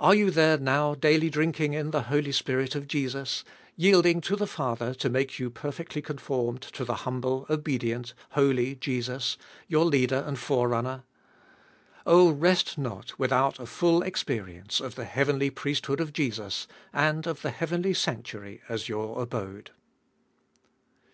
[0.00, 3.44] A re you there now daily drinking in the Holy Spirit of Jesus,
[3.76, 9.36] yielding to the Father to make you perfectly conformed to the humble, obedient, holy Jesus,
[9.66, 11.02] your Leader and Forerunner?
[12.06, 17.42] Oh, rest not without a full experience of the heavenly priesthood of Jesus, and of
[17.42, 19.72] the heavenly sanctuary as your abode.